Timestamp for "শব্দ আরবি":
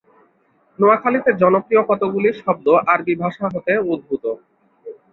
2.41-3.13